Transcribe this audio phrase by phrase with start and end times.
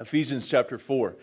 [0.00, 1.16] Ephesians chapter 4.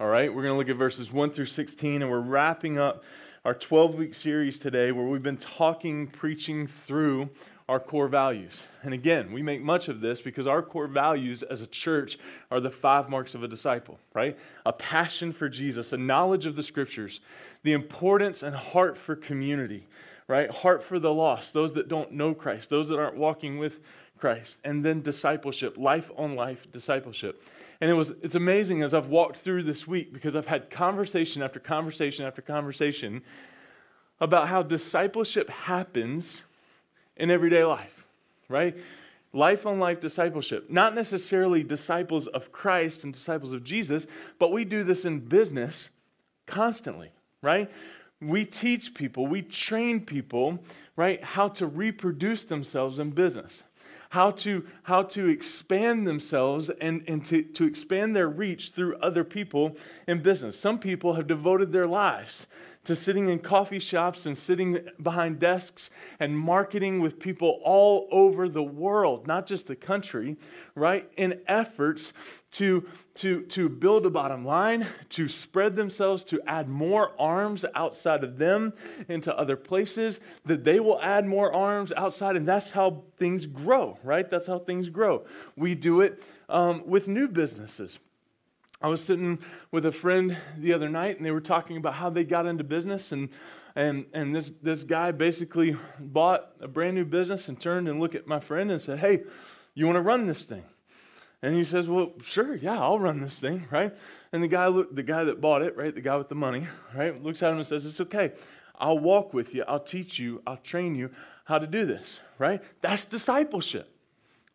[0.00, 3.04] All right, we're going to look at verses 1 through 16, and we're wrapping up
[3.44, 7.30] our 12 week series today where we've been talking, preaching through
[7.68, 8.64] our core values.
[8.82, 12.18] And again, we make much of this because our core values as a church
[12.50, 14.36] are the five marks of a disciple, right?
[14.66, 17.20] A passion for Jesus, a knowledge of the scriptures,
[17.62, 19.86] the importance and heart for community,
[20.26, 20.50] right?
[20.50, 23.78] Heart for the lost, those that don't know Christ, those that aren't walking with
[24.18, 27.40] Christ, and then discipleship, life on life discipleship.
[27.80, 31.42] And it was it's amazing as I've walked through this week because I've had conversation
[31.42, 33.22] after conversation after conversation
[34.20, 36.40] about how discipleship happens
[37.16, 38.04] in everyday life,
[38.48, 38.76] right?
[39.32, 40.70] Life on life discipleship.
[40.70, 44.06] Not necessarily disciples of Christ and disciples of Jesus,
[44.38, 45.90] but we do this in business
[46.46, 47.10] constantly,
[47.42, 47.70] right?
[48.20, 50.58] We teach people, we train people,
[50.96, 53.62] right, how to reproduce themselves in business,
[54.16, 59.22] how to, how to expand themselves and, and to, to expand their reach through other
[59.22, 59.76] people
[60.08, 60.58] in business.
[60.58, 62.46] Some people have devoted their lives
[62.86, 68.48] to sitting in coffee shops and sitting behind desks and marketing with people all over
[68.48, 70.36] the world, not just the country,
[70.76, 71.10] right?
[71.16, 72.12] In efforts
[72.52, 78.22] to, to, to build a bottom line, to spread themselves, to add more arms outside
[78.22, 78.72] of them
[79.08, 83.98] into other places, that they will add more arms outside, and that's how things grow,
[84.04, 84.30] right?
[84.30, 85.24] That's how things grow.
[85.56, 87.98] We do it um, with new businesses.
[88.80, 89.38] I was sitting
[89.70, 92.64] with a friend the other night, and they were talking about how they got into
[92.64, 93.30] business, and
[93.74, 98.14] and and this this guy basically bought a brand new business and turned and looked
[98.14, 99.22] at my friend and said, "Hey,
[99.74, 100.64] you want to run this thing?"
[101.42, 103.94] And he says, "Well, sure, yeah, I'll run this thing, right?"
[104.32, 106.66] And the guy look, the guy that bought it, right, the guy with the money,
[106.94, 108.32] right, looks at him and says, "It's okay.
[108.78, 109.64] I'll walk with you.
[109.66, 110.42] I'll teach you.
[110.46, 111.10] I'll train you
[111.44, 112.62] how to do this." Right?
[112.82, 113.90] That's discipleship.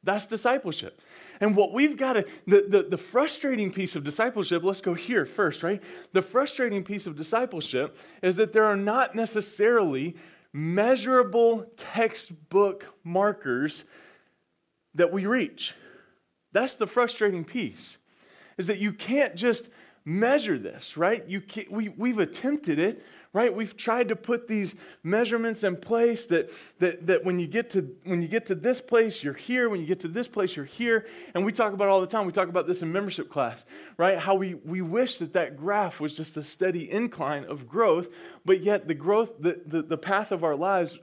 [0.04, 1.00] That's discipleship.
[1.42, 5.26] And what we've got to, the, the, the, frustrating piece of discipleship, let's go here
[5.26, 5.82] first, right?
[6.14, 10.16] The frustrating piece of discipleship is that there are not necessarily
[10.54, 13.86] measurable textbook markers
[14.94, 15.74] that we reach.
[16.52, 17.98] That's the frustrating piece,
[18.60, 19.70] is that you can't just
[20.06, 21.28] measure this, right?
[21.28, 21.42] You
[21.72, 23.04] we, we've attempted it,
[23.34, 23.54] right?
[23.54, 26.50] We've tried to put these measurements in place that,
[26.80, 29.70] that, that when, you get to, when you get to this place, you're here.
[29.70, 31.06] When you get to this place, you're here.
[31.34, 32.26] And we talk about all the time.
[32.26, 33.66] We talk about this in membership class,
[33.98, 34.20] right?
[34.20, 38.10] How we, we wish that that graph was just a steady incline of growth,
[38.44, 41.00] but yet the growth, the, the, the path of our lives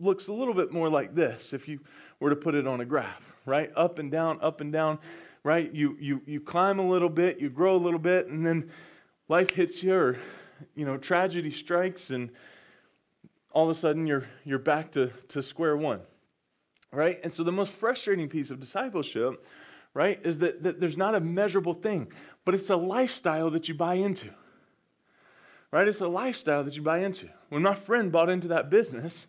[0.00, 1.78] looks a little bit more like this if you
[2.20, 3.70] were to put it on a graph, right?
[3.76, 4.98] Up and down, up and down,
[5.42, 5.72] right?
[5.74, 8.70] You, you, you climb a little bit, you grow a little bit, and then
[9.28, 10.18] life hits you or
[10.74, 12.30] you know, tragedy strikes and
[13.52, 16.00] all of a sudden you're, you're back to, to square one,
[16.92, 17.18] right?
[17.22, 19.44] And so the most frustrating piece of discipleship,
[19.94, 22.12] right, is that, that there's not a measurable thing,
[22.44, 24.28] but it's a lifestyle that you buy into,
[25.70, 25.88] right?
[25.88, 27.28] It's a lifestyle that you buy into.
[27.48, 29.26] When my friend bought into that business,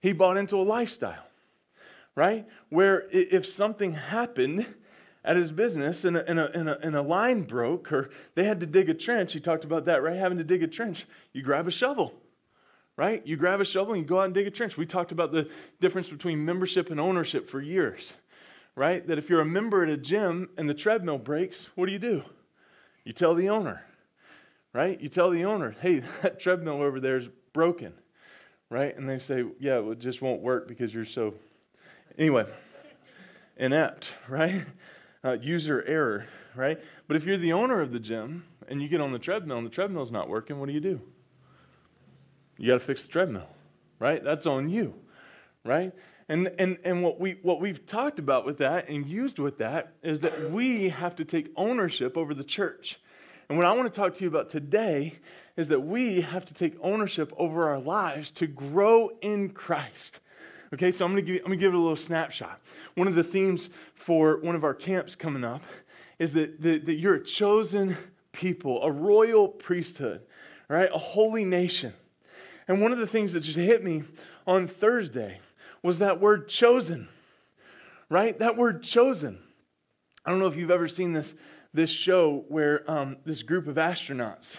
[0.00, 1.26] he bought into a lifestyle,
[2.14, 2.46] right?
[2.68, 4.66] Where if something happened,
[5.26, 8.44] at his business and a, and, a, and, a, and a line broke or they
[8.44, 9.32] had to dig a trench.
[9.32, 10.16] He talked about that, right?
[10.16, 11.04] Having to dig a trench.
[11.32, 12.14] You grab a shovel,
[12.96, 13.26] right?
[13.26, 14.76] You grab a shovel and you go out and dig a trench.
[14.76, 15.50] We talked about the
[15.80, 18.12] difference between membership and ownership for years,
[18.76, 19.06] right?
[19.08, 21.98] That if you're a member at a gym and the treadmill breaks, what do you
[21.98, 22.22] do?
[23.04, 23.84] You tell the owner,
[24.72, 25.00] right?
[25.00, 27.92] You tell the owner, hey, that treadmill over there is broken,
[28.70, 28.96] right?
[28.96, 31.34] And they say, yeah, it just won't work because you're so,
[32.16, 32.46] anyway,
[33.56, 34.64] inept, right?
[35.26, 36.78] Uh, user error, right?
[37.08, 39.66] But if you're the owner of the gym and you get on the treadmill and
[39.66, 41.00] the treadmill's not working, what do you do?
[42.58, 43.48] You got to fix the treadmill,
[43.98, 44.22] right?
[44.22, 44.94] That's on you,
[45.64, 45.92] right?
[46.28, 49.94] And, and, and what, we, what we've talked about with that and used with that
[50.02, 52.98] is that we have to take ownership over the church.
[53.48, 55.18] And what I want to talk to you about today
[55.56, 60.20] is that we have to take ownership over our lives to grow in Christ.
[60.74, 62.60] Okay, so I'm to give, I'm to give it a little snapshot.
[62.96, 65.62] One of the themes for one of our camps coming up
[66.18, 67.96] is that, that, that you're a chosen
[68.32, 70.22] people, a royal priesthood,
[70.68, 70.90] right?
[70.92, 71.92] A holy nation.
[72.68, 74.02] And one of the things that just hit me
[74.46, 75.40] on Thursday
[75.82, 77.08] was that word chosen,
[78.08, 78.36] right?
[78.38, 79.38] That word chosen.
[80.24, 81.34] I don't know if you've ever seen this,
[81.72, 84.56] this show where um, this group of astronauts,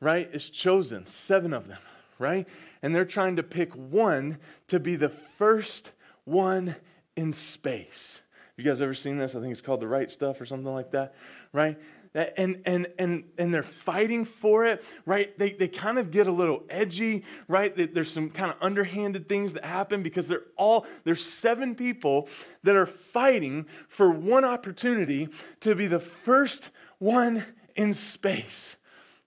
[0.00, 1.78] right, is chosen, seven of them,
[2.18, 2.46] right?
[2.82, 5.90] and they're trying to pick one to be the first
[6.24, 6.76] one
[7.16, 8.22] in space.
[8.56, 9.34] You guys ever seen this?
[9.34, 11.14] I think it's called The Right Stuff or something like that,
[11.52, 11.76] right?
[12.14, 16.32] and and and and they're fighting for it right they, they kind of get a
[16.32, 21.22] little edgy right there's some kind of underhanded things that happen because they're all there's
[21.22, 22.26] seven people
[22.62, 25.28] that are fighting for one opportunity
[25.60, 28.78] to be the first one in space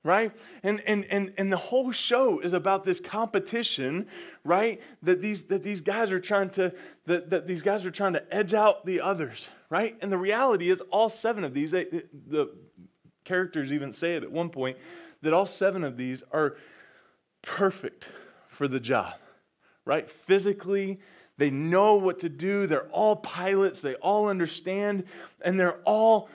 [0.03, 0.31] right?
[0.63, 4.07] And and and, and the whole show is about this competition
[4.43, 6.73] right that these that these guys are trying to
[7.05, 9.97] that, that these guys are trying to edge out the others right?
[10.01, 11.85] And the reality is all seven of these they,
[12.29, 12.51] the
[13.25, 14.77] characters even say it at one point
[15.21, 16.55] that all seven of these are
[17.41, 18.07] perfect
[18.47, 19.13] for the job
[19.85, 20.09] right?
[20.09, 20.99] Physically
[21.39, 22.67] they know what to do.
[22.67, 23.81] They're all pilots.
[23.81, 25.05] They all understand.
[25.41, 26.29] And they're all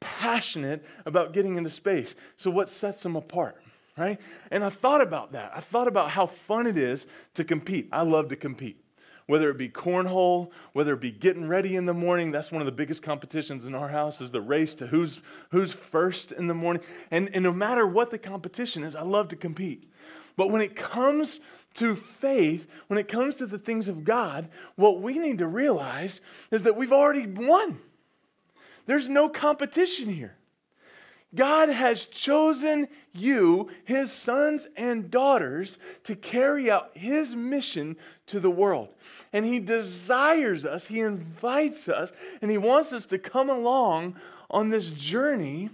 [0.00, 2.14] passionate about getting into space.
[2.36, 3.62] So, what sets them apart?
[3.96, 4.20] Right?
[4.50, 5.52] And I thought about that.
[5.54, 7.88] I thought about how fun it is to compete.
[7.92, 8.82] I love to compete.
[9.26, 12.66] Whether it be cornhole, whether it be getting ready in the morning, that's one of
[12.66, 15.20] the biggest competitions in our house is the race to who's,
[15.50, 16.82] who's first in the morning.
[17.10, 19.90] And, and no matter what the competition is, I love to compete.
[20.36, 21.40] But when it comes
[21.74, 26.20] to faith, when it comes to the things of God, what we need to realize
[26.52, 27.80] is that we've already won.
[28.86, 30.36] There's no competition here.
[31.34, 37.96] God has chosen you, his sons and daughters, to carry out his mission
[38.26, 38.88] to the world.
[39.32, 44.16] And he desires us, he invites us, and he wants us to come along
[44.50, 45.70] on this journey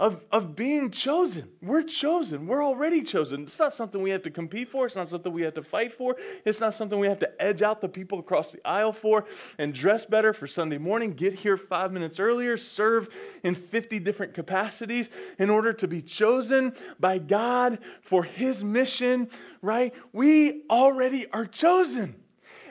[0.00, 1.48] of, of being chosen.
[1.62, 2.46] We're chosen.
[2.46, 3.42] We're already chosen.
[3.42, 4.86] It's not something we have to compete for.
[4.86, 6.16] It's not something we have to fight for.
[6.44, 9.26] It's not something we have to edge out the people across the aisle for
[9.58, 13.08] and dress better for Sunday morning, get here five minutes earlier, serve
[13.42, 19.28] in 50 different capacities in order to be chosen by God for His mission,
[19.62, 19.94] right?
[20.12, 22.16] We already are chosen.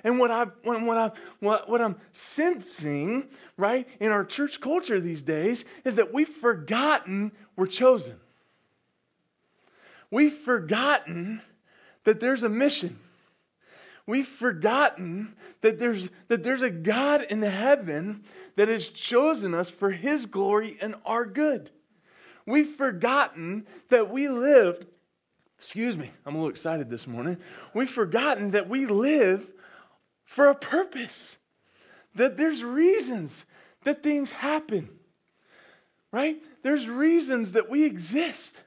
[0.03, 5.21] And what, I, what, I, what, what I'm sensing, right, in our church culture these
[5.21, 8.15] days is that we've forgotten we're chosen.
[10.11, 11.41] We've forgotten
[12.03, 12.99] that there's a mission.
[14.05, 18.23] We've forgotten that there's, that there's a God in heaven
[18.57, 21.71] that has chosen us for his glory and our good.
[22.45, 24.85] We've forgotten that we live,
[25.57, 27.37] excuse me, I'm a little excited this morning.
[27.73, 29.49] We've forgotten that we live
[30.25, 31.37] for a purpose,
[32.15, 33.45] that there's reasons
[33.83, 34.89] that things happen,
[36.11, 36.37] right?
[36.61, 38.61] There's reasons that we exist.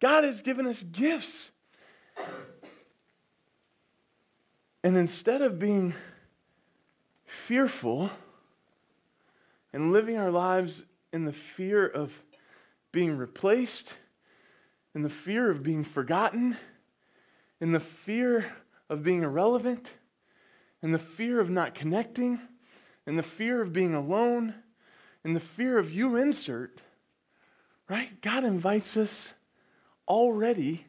[0.00, 1.50] God has given us gifts.
[4.82, 5.94] And instead of being
[7.46, 8.10] fearful
[9.72, 12.12] and living our lives in the fear of
[12.92, 13.94] being replaced,
[14.94, 16.56] in the fear of being forgotten,
[17.60, 18.46] in the fear
[18.88, 19.90] of being irrelevant,
[20.82, 22.40] and the fear of not connecting,
[23.06, 24.54] and the fear of being alone,
[25.24, 26.80] and the fear of you insert,
[27.88, 28.20] right?
[28.22, 29.34] God invites us
[30.08, 30.86] already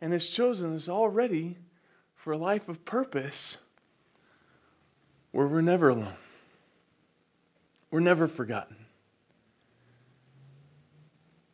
[0.00, 1.56] and has chosen us already
[2.14, 3.56] for a life of purpose
[5.32, 6.14] where we're never alone.
[7.90, 8.76] We're never forgotten.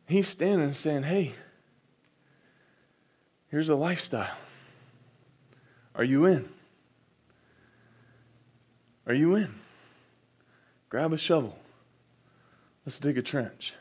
[0.07, 1.33] He's standing and saying, Hey,
[3.47, 4.35] here's a lifestyle.
[5.95, 6.49] Are you in?
[9.07, 9.55] Are you in?
[10.89, 11.57] Grab a shovel.
[12.85, 13.73] Let's dig a trench.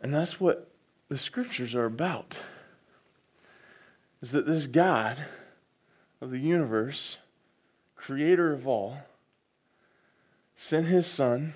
[0.00, 0.70] And that's what
[1.08, 2.38] the scriptures are about.
[4.20, 5.24] Is that this God
[6.20, 7.18] of the universe,
[7.96, 8.98] creator of all,
[10.56, 11.54] sent his son,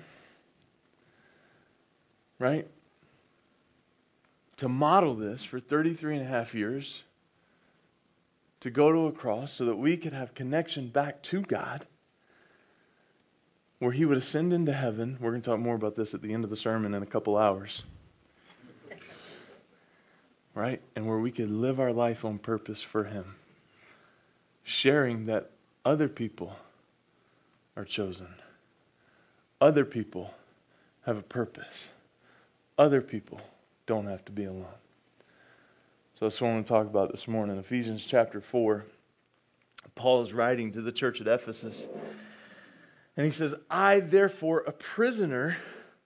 [2.37, 2.67] right,
[4.57, 7.03] to model this for 33 and a half years
[8.59, 11.85] to go to a cross so that we could have connection back to God,
[13.79, 15.17] where He would ascend into heaven.
[15.19, 17.07] We're going to talk more about this at the end of the sermon in a
[17.07, 17.83] couple hours.
[20.53, 20.81] Right?
[20.95, 23.35] And where we could live our life on purpose for Him,
[24.63, 25.51] sharing that
[25.85, 26.55] other people
[27.77, 28.27] are chosen,
[29.61, 30.33] other people
[31.05, 31.87] have a purpose,
[32.77, 33.39] other people
[33.85, 34.65] don't have to be alone.
[36.19, 37.57] So that's what I want to talk about this morning.
[37.59, 38.83] Ephesians chapter 4.
[39.95, 41.87] Paul is writing to the church at Ephesus.
[43.15, 45.55] And he says, I, therefore, a prisoner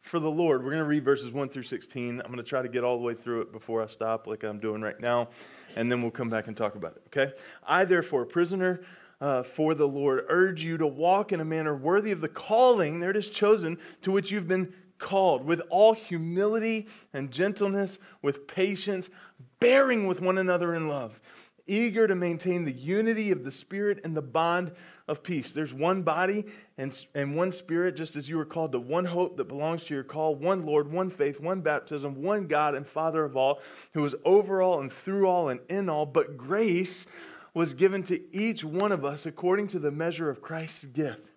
[0.01, 0.63] for the Lord.
[0.63, 2.21] We're going to read verses 1 through 16.
[2.21, 4.43] I'm going to try to get all the way through it before I stop, like
[4.43, 5.29] I'm doing right now.
[5.75, 7.33] And then we'll come back and talk about it, okay?
[7.67, 8.81] I, therefore, a prisoner
[9.19, 12.99] uh, for the Lord, urge you to walk in a manner worthy of the calling,
[12.99, 18.47] there it is chosen, to which you've been called, with all humility and gentleness, with
[18.47, 19.11] patience
[19.59, 21.19] bearing with one another in love,
[21.67, 24.71] eager to maintain the unity of the Spirit and the bond
[25.07, 25.51] of peace.
[25.51, 26.45] There's one body
[26.77, 29.93] and, and one spirit, just as you were called to one hope that belongs to
[29.93, 33.59] your call, one Lord, one faith, one baptism, one God and Father of all,
[33.93, 36.05] who is over all and through all and in all.
[36.05, 37.05] But grace
[37.53, 41.32] was given to each one of us according to the measure of Christ's gift.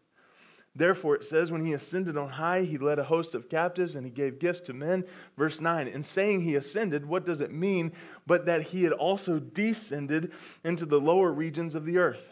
[0.77, 4.05] Therefore, it says, when he ascended on high, he led a host of captives and
[4.05, 5.05] he gave gifts to men.
[5.39, 7.93] Verse 9, in saying he ascended, what does it mean?
[8.27, 10.33] But that he had also descended
[10.65, 12.29] into the lower regions of the earth.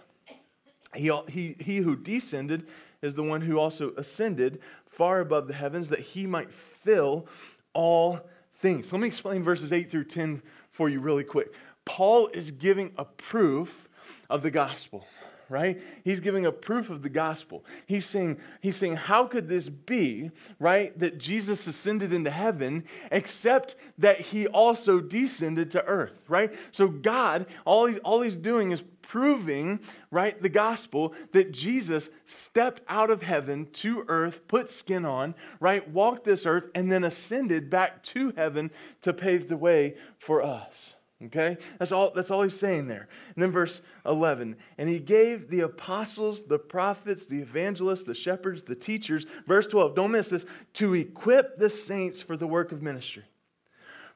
[0.94, 2.66] He, he, he who descended
[3.00, 7.26] is the one who also ascended far above the heavens that he might fill
[7.72, 8.20] all
[8.60, 8.92] things.
[8.92, 11.54] Let me explain verses 8 through 10 for you really quick.
[11.86, 13.88] Paul is giving a proof
[14.28, 15.06] of the gospel
[15.48, 15.80] right?
[16.04, 17.64] He's giving a proof of the gospel.
[17.86, 23.76] He's saying, he's saying, how could this be, right, that Jesus ascended into heaven, except
[23.98, 26.52] that he also descended to earth, right?
[26.72, 32.80] So God, all he's, all he's doing is proving, right, the gospel that Jesus stepped
[32.88, 37.68] out of heaven to earth, put skin on, right, walked this earth, and then ascended
[37.70, 38.70] back to heaven
[39.02, 40.94] to pave the way for us.
[41.22, 41.56] Okay?
[41.78, 43.08] That's all, that's all he's saying there.
[43.34, 44.56] And then verse 11.
[44.78, 49.94] And he gave the apostles, the prophets, the evangelists, the shepherds, the teachers, verse 12,
[49.94, 50.44] don't miss this,
[50.74, 53.24] to equip the saints for the work of ministry,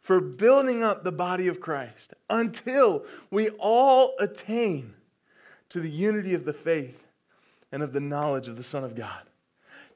[0.01, 4.95] for building up the body of Christ until we all attain
[5.71, 6.99] to the unity of the faith
[7.73, 9.23] and of the knowledge of the Son of God.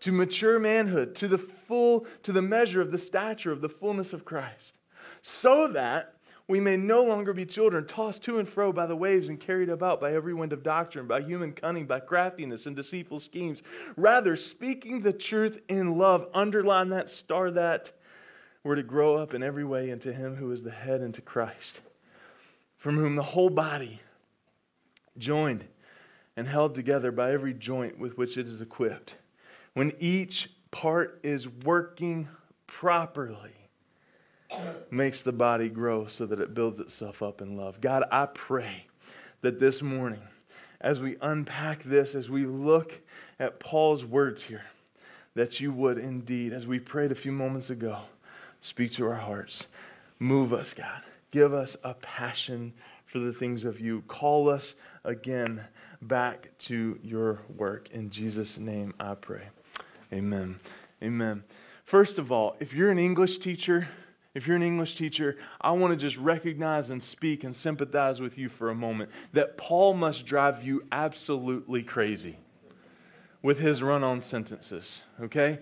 [0.00, 4.12] To mature manhood, to the full, to the measure of the stature of the fullness
[4.12, 4.78] of Christ,
[5.22, 6.16] so that
[6.48, 9.68] we may no longer be children, tossed to and fro by the waves and carried
[9.68, 13.62] about by every wind of doctrine, by human cunning, by craftiness and deceitful schemes.
[13.96, 17.92] Rather, speaking the truth in love, underline that, star that,
[18.64, 21.80] we're to grow up in every way into Him who is the head, into Christ,
[22.78, 24.00] from whom the whole body,
[25.18, 25.64] joined
[26.36, 29.16] and held together by every joint with which it is equipped,
[29.74, 32.28] when each part is working
[32.66, 33.52] properly
[34.90, 37.80] makes the body grow so that it builds itself up in love.
[37.80, 38.86] God, I pray
[39.42, 40.22] that this morning,
[40.80, 43.00] as we unpack this, as we look
[43.38, 44.64] at Paul's words here,
[45.34, 47.98] that you would indeed, as we prayed a few moments ago,
[48.60, 49.66] speak to our hearts.
[50.18, 51.02] Move us, God.
[51.30, 52.72] Give us a passion
[53.06, 54.02] for the things of you.
[54.08, 55.64] Call us again
[56.02, 57.88] back to your work.
[57.92, 59.48] In Jesus' name I pray.
[60.12, 60.60] Amen.
[61.02, 61.42] Amen.
[61.84, 63.88] First of all, if you're an English teacher,
[64.34, 68.38] if you're an English teacher, I want to just recognize and speak and sympathize with
[68.38, 72.38] you for a moment that Paul must drive you absolutely crazy
[73.42, 75.58] with his run on sentences, okay?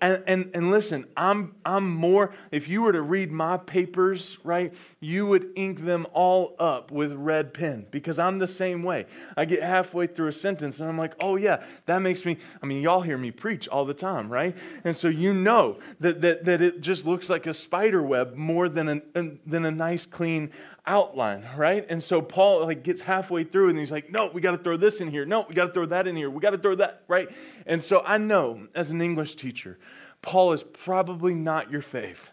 [0.00, 4.72] And, and, and listen, I'm, I'm more, if you were to read my papers, right,
[5.00, 9.06] you would ink them all up with red pen because I'm the same way.
[9.36, 12.66] I get halfway through a sentence and I'm like, oh, yeah, that makes me, I
[12.66, 14.56] mean, y'all hear me preach all the time, right?
[14.84, 18.68] And so you know that, that, that it just looks like a spider web more
[18.68, 20.52] than, an, than a nice, clean
[20.88, 21.86] outline, right?
[21.88, 24.76] And so Paul like gets halfway through and he's like, "No, we got to throw
[24.76, 25.24] this in here.
[25.24, 26.30] No, we got to throw that in here.
[26.30, 27.28] We got to throw that, right?"
[27.66, 29.78] And so I know as an English teacher,
[30.22, 32.30] Paul is probably not your faith.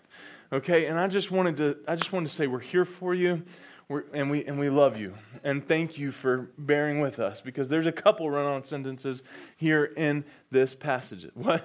[0.52, 0.86] Okay?
[0.88, 3.44] And I just wanted to I just wanted to say we're here for you.
[3.88, 7.68] We're, and we and we love you and thank you for bearing with us because
[7.68, 9.22] there's a couple run-on sentences
[9.58, 11.28] here in this passage.
[11.36, 11.64] What?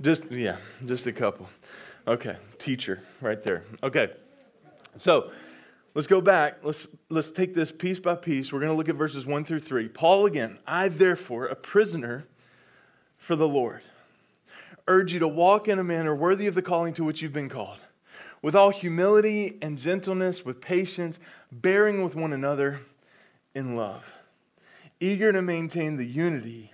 [0.00, 1.46] Just yeah, just a couple.
[2.08, 3.64] Okay, teacher, right there.
[3.82, 4.08] Okay.
[4.96, 5.30] So
[5.94, 6.58] let's go back.
[6.62, 8.52] Let's, let's take this piece by piece.
[8.52, 9.88] We're going to look at verses 1 through 3.
[9.88, 12.26] Paul again, I therefore, a prisoner
[13.18, 13.82] for the Lord,
[14.88, 17.48] urge you to walk in a manner worthy of the calling to which you've been
[17.48, 17.78] called,
[18.42, 21.18] with all humility and gentleness, with patience,
[21.52, 22.80] bearing with one another
[23.54, 24.04] in love,
[25.00, 26.72] eager to maintain the unity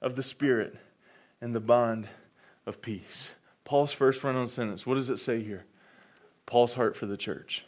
[0.00, 0.76] of the Spirit
[1.40, 2.08] and the bond
[2.66, 3.30] of peace.
[3.64, 4.86] Paul's first run on sentence.
[4.86, 5.64] What does it say here?
[6.46, 7.64] Paul's heart for the church.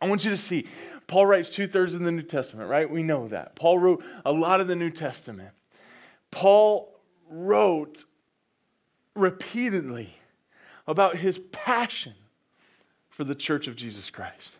[0.00, 0.66] I want you to see,
[1.06, 2.88] Paul writes two thirds of the New Testament, right?
[2.88, 3.56] We know that.
[3.56, 5.50] Paul wrote a lot of the New Testament.
[6.30, 6.92] Paul
[7.28, 8.04] wrote
[9.14, 10.16] repeatedly
[10.86, 12.14] about his passion
[13.08, 14.58] for the church of Jesus Christ,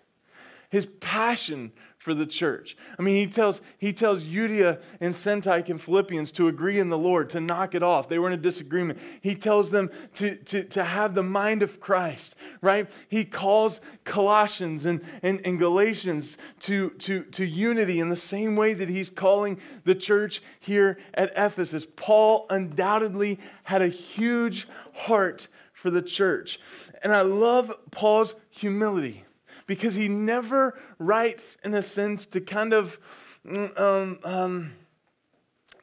[0.71, 1.73] his passion
[2.05, 2.77] for the church.
[2.99, 6.99] I mean, he tells, he tells Euodia and Syntyche and Philippians to agree in the
[6.99, 8.11] Lord, to knock it off.
[8.11, 8.99] They were in a disagreement.
[9.23, 12.91] He tells them to, to, to have the mind of Christ, right?
[13.09, 18.75] He calls Colossians and, and, and Galatians to, to, to unity in the same way
[18.75, 21.87] that he's calling the church here at Ephesus.
[21.97, 26.61] Paul undoubtedly had a huge heart for the church.
[27.03, 29.24] And I love Paul's humility
[29.67, 32.99] because he never writes, in a sense, to kind of
[33.47, 34.73] mm, um, um,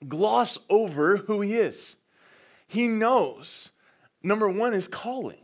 [0.07, 1.95] gloss over who he is.
[2.67, 3.69] He knows,
[4.23, 5.41] number one, is calling,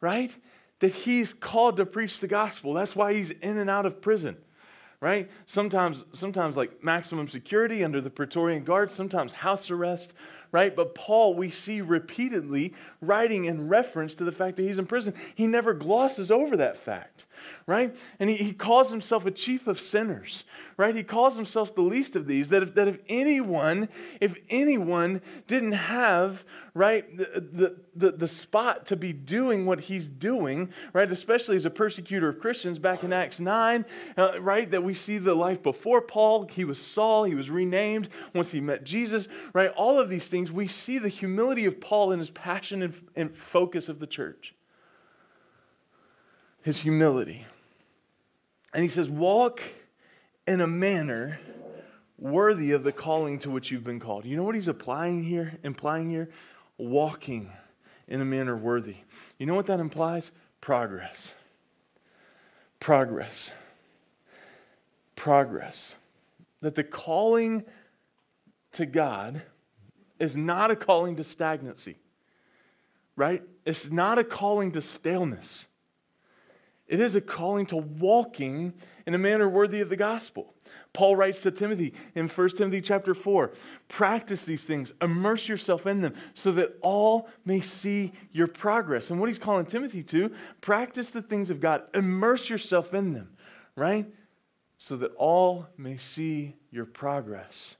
[0.00, 0.34] right?
[0.80, 2.74] That he's called to preach the gospel.
[2.74, 4.36] That's why he's in and out of prison
[5.00, 5.30] right?
[5.46, 10.14] Sometimes, sometimes like maximum security under the Praetorian Guard, sometimes house arrest,
[10.50, 10.74] right?
[10.74, 15.14] But Paul, we see repeatedly writing in reference to the fact that he's in prison.
[15.34, 17.26] He never glosses over that fact,
[17.66, 17.94] right?
[18.18, 20.44] And he, he calls himself a chief of sinners,
[20.76, 20.94] right?
[20.94, 22.48] He calls himself the least of these.
[22.48, 23.88] That if, that if anyone,
[24.20, 30.70] if anyone didn't have, right, the, the, the, spot to be doing what he's doing,
[30.92, 33.84] right, especially as a persecutor of Christians back in Acts 9,
[34.16, 36.46] uh, right, that we see the life before Paul.
[36.50, 39.70] He was Saul, he was renamed once he met Jesus, right?
[39.70, 43.36] All of these things, we see the humility of Paul and his passion and, and
[43.36, 44.54] focus of the church.
[46.62, 47.46] His humility.
[48.74, 49.62] And he says, walk
[50.46, 51.38] in a manner
[52.18, 54.24] worthy of the calling to which you've been called.
[54.24, 56.28] You know what he's applying here, implying here?
[56.76, 57.50] Walking
[58.08, 58.96] in a manner worthy.
[59.38, 60.32] You know what that implies?
[60.60, 61.32] Progress.
[62.80, 63.52] Progress.
[65.16, 65.94] Progress.
[66.60, 67.64] That the calling
[68.72, 69.42] to God
[70.18, 71.96] is not a calling to stagnancy,
[73.16, 73.42] right?
[73.64, 75.66] It's not a calling to staleness.
[76.88, 78.72] It is a calling to walking
[79.06, 80.54] in a manner worthy of the gospel.
[80.92, 83.52] Paul writes to Timothy in 1 Timothy chapter 4
[83.88, 89.10] practice these things, immerse yourself in them so that all may see your progress.
[89.10, 93.30] And what he's calling Timothy to, practice the things of God, immerse yourself in them,
[93.76, 94.06] right?
[94.78, 97.76] So that all may see your progress.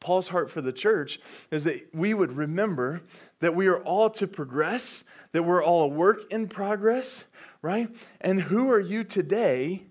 [0.00, 3.02] Paul's heart for the church is that we would remember
[3.40, 7.24] that we are all to progress, that we're all a work in progress,
[7.62, 7.88] right?
[8.20, 9.82] And who are you today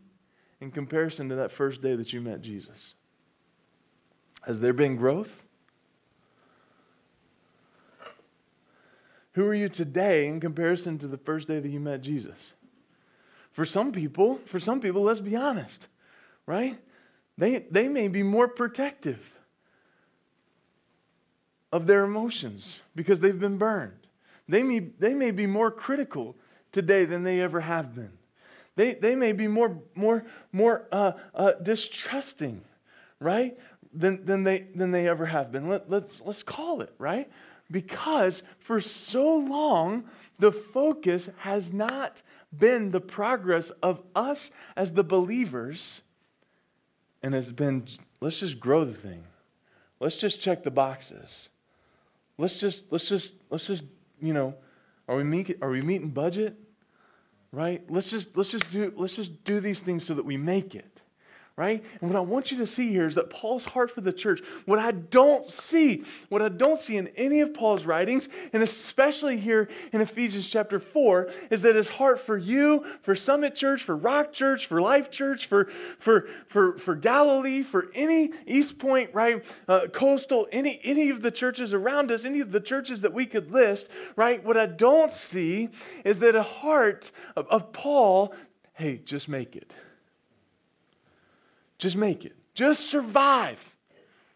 [0.62, 2.94] in comparison to that first day that you met Jesus?
[4.42, 5.32] Has there been growth?
[9.34, 12.54] Who are you today in comparison to the first day that you met Jesus?
[13.52, 15.88] For some people, for some people, let's be honest,
[16.46, 16.80] right?
[17.38, 19.20] They, they may be more protective
[21.72, 24.08] of their emotions because they've been burned.
[24.48, 26.36] They may, they may be more critical
[26.72, 28.12] today than they ever have been.
[28.76, 32.62] They, they may be more, more, more uh, uh, distrusting,
[33.20, 33.58] right,
[33.94, 35.68] than, than, they, than they ever have been.
[35.68, 37.30] Let, let's, let's call it, right?
[37.72, 40.06] Because for so long,
[40.40, 42.22] the focus has not
[42.58, 46.02] been the progress of us as the believers,
[47.22, 47.86] and has been
[48.22, 49.24] let's just grow the thing.
[50.00, 51.50] Let's just check the boxes.
[52.38, 53.84] Let's just, let's just, let's just,
[54.22, 54.56] you know,
[55.10, 56.56] are we are we meeting budget?
[57.52, 57.84] Right?
[57.90, 60.99] Let's just, let's just do, let's just do these things so that we make it
[61.60, 61.84] right?
[62.00, 64.42] And what I want you to see here is that Paul's heart for the church,
[64.64, 69.36] what I don't see, what I don't see in any of Paul's writings, and especially
[69.36, 73.98] here in Ephesians chapter 4, is that his heart for you, for Summit Church, for
[73.98, 75.70] Rock Church, for Life Church, for,
[76.00, 81.30] for, for, for Galilee, for any East Point, right, uh, Coastal, any, any of the
[81.30, 84.42] churches around us, any of the churches that we could list, right?
[84.46, 85.68] What I don't see
[86.06, 88.34] is that a heart of, of Paul,
[88.76, 89.74] hey, just make it.
[91.80, 92.36] Just make it.
[92.54, 93.60] Just survive.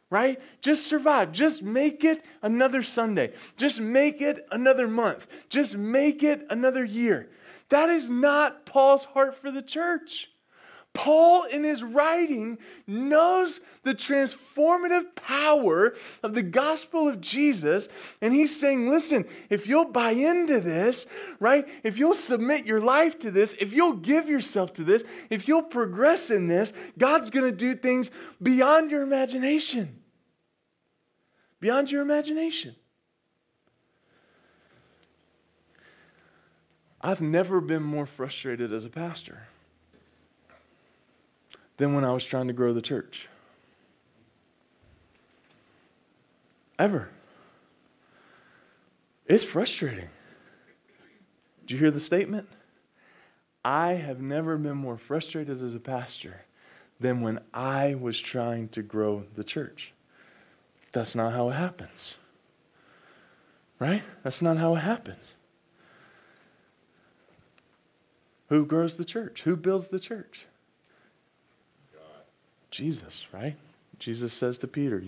[0.10, 0.40] Right?
[0.62, 1.32] Just survive.
[1.32, 3.34] Just make it another Sunday.
[3.58, 5.28] Just make it another month.
[5.50, 7.30] Just make it another year.
[7.70, 10.30] That is not Paul's heart for the church.
[10.94, 17.90] Paul, in his writing, knows the transformative power of the gospel of Jesus.
[18.22, 21.08] And he's saying, listen, if you'll buy into this,
[21.40, 21.68] right?
[21.84, 25.64] If you'll submit your life to this, if you'll give yourself to this, if you'll
[25.64, 30.00] progress in this, God's going to do things beyond your imagination.
[31.60, 32.76] Beyond your imagination.
[37.02, 39.48] I've never been more frustrated as a pastor
[41.78, 43.28] than when I was trying to grow the church.
[46.78, 47.10] Ever.
[49.26, 50.10] It's frustrating.
[51.62, 52.48] Did you hear the statement?
[53.64, 56.42] I have never been more frustrated as a pastor
[57.00, 59.94] than when I was trying to grow the church.
[60.92, 62.16] That's not how it happens.
[63.80, 64.04] Right?
[64.24, 65.36] That's not how it happens.
[68.50, 69.42] Who grows the church?
[69.44, 70.46] Who builds the church?
[72.74, 73.56] Jesus, right?
[74.00, 75.02] Jesus says to Peter,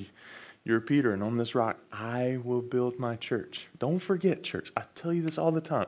[0.63, 3.67] You're Peter, and on this rock I will build my church.
[3.79, 4.71] Don't forget, church.
[4.77, 5.87] I tell you this all the time.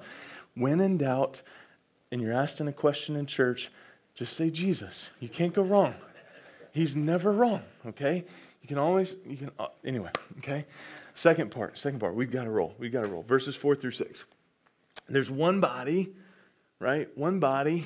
[0.56, 1.44] When in doubt
[2.12, 3.70] and you're asking a question in church,
[4.16, 5.12] just say Jesus.
[5.20, 5.94] You can't go wrong.
[6.72, 8.26] He's never wrong, okay?
[8.64, 10.10] You can always, you can, uh, anyway,
[10.40, 10.66] okay?
[11.14, 12.74] Second part, second part, we've got to roll.
[12.80, 13.22] We've got to roll.
[13.22, 14.24] Verses four through six.
[15.08, 16.12] There's one body,
[16.80, 17.08] right?
[17.16, 17.86] One body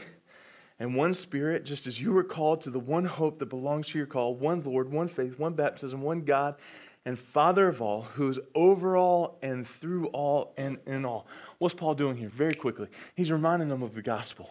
[0.81, 3.99] and one spirit, just as you were called to the one hope that belongs to
[3.99, 6.55] your call, one Lord, one faith, one baptism, one God
[7.05, 11.27] and Father of all, who is over all and through all and in all.
[11.59, 12.29] What's Paul doing here?
[12.29, 14.49] Very quickly, he's reminding them of the gospel.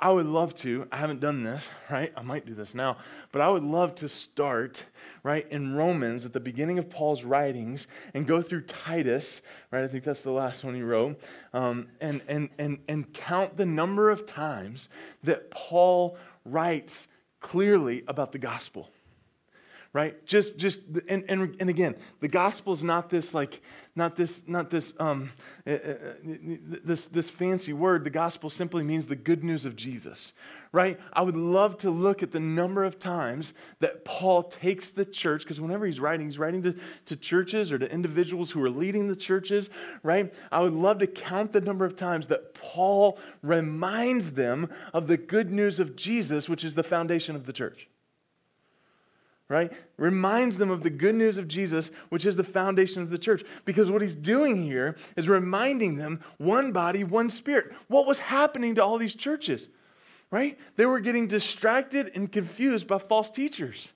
[0.00, 2.12] I would love to, I haven't done this, right?
[2.16, 2.98] I might do this now,
[3.32, 4.82] but I would love to start,
[5.22, 9.84] right, in Romans at the beginning of Paul's writings and go through Titus, right?
[9.84, 11.18] I think that's the last one he wrote,
[11.52, 14.88] um, and, and, and, and count the number of times
[15.22, 17.08] that Paul writes
[17.40, 18.90] clearly about the gospel
[19.94, 20.26] right?
[20.26, 23.62] Just just and, and, and again the gospel is not this like
[23.96, 25.30] not this not this um
[25.66, 25.94] uh, uh,
[26.84, 28.04] this this fancy word.
[28.04, 30.34] The gospel simply means the good news of jesus
[30.74, 30.98] right?
[31.12, 35.44] I would love to look at the number of times that paul takes the church
[35.44, 36.74] because whenever he's writing he's writing to,
[37.06, 39.70] to churches or to individuals who are leading the churches
[40.02, 40.34] right?
[40.50, 45.16] I would love to count the number of times that paul reminds them of the
[45.16, 47.88] good news of jesus which is the foundation of the church
[49.48, 49.72] right?
[49.98, 53.44] Reminds them of the good news of Jesus, which is the foundation of the church.
[53.64, 57.72] Because what he's doing here is reminding them one body, one spirit.
[57.88, 59.68] What was happening to all these churches,
[60.30, 60.58] right?
[60.76, 63.90] They were getting distracted and confused by false teachers.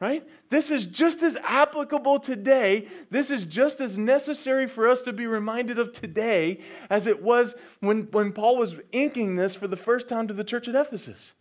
[0.00, 0.26] Right?
[0.50, 2.88] This is just as applicable today.
[3.10, 6.58] This is just as necessary for us to be reminded of today
[6.90, 10.42] as it was when, when Paul was inking this for the first time to the
[10.42, 11.34] church at Ephesus.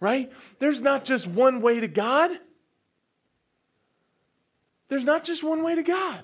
[0.00, 0.32] Right?
[0.58, 2.32] There's not just one way to God.
[4.88, 6.22] There's not just one way to God.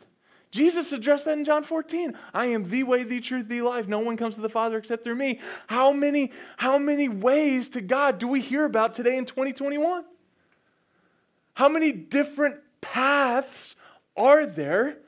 [0.51, 2.17] Jesus addressed that in John 14.
[2.33, 3.89] I am the way, the truth, the life.
[3.89, 5.41] No one comes to the Father except through me.
[5.67, 10.05] How many, how many ways to God do we hear about today in 2021?
[11.55, 13.75] How many different paths
[14.17, 14.99] are there,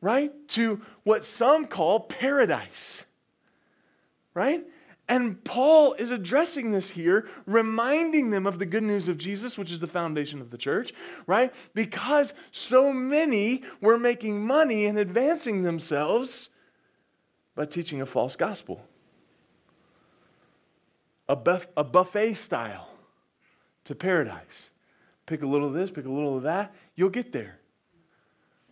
[0.00, 3.04] right, to what some call paradise?
[4.32, 4.64] Right?
[5.08, 9.70] And Paul is addressing this here, reminding them of the good news of Jesus, which
[9.70, 10.92] is the foundation of the church,
[11.28, 11.54] right?
[11.74, 16.50] Because so many were making money and advancing themselves
[17.54, 18.84] by teaching a false gospel.
[21.28, 22.88] A, buff, a buffet style
[23.84, 24.70] to paradise.
[25.26, 27.58] Pick a little of this, pick a little of that, you'll get there,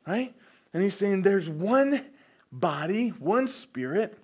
[0.07, 0.35] right?
[0.73, 2.05] And he's saying there's one
[2.53, 4.17] body, one spirit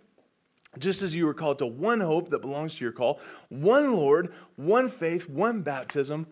[0.78, 4.32] just as you were called to one hope that belongs to your call, one Lord,
[4.56, 6.26] one faith, one baptism,